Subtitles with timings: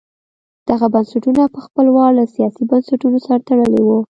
[0.69, 3.99] دغه بنسټونه په خپل وار له سیاسي بنسټونو سره تړلي وو.